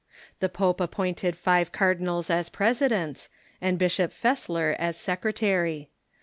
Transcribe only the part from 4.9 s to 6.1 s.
secretary.